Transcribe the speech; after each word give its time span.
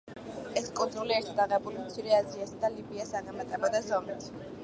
ეს 0.61 0.69
კუნძული 0.79 1.13
ერთად 1.17 1.41
აღებულ 1.43 1.75
მცირე 1.83 2.15
აზიასა 2.21 2.59
და 2.65 2.73
ლიბიას 2.79 3.13
აღემატებოდა 3.21 3.83
ზომით. 3.93 4.27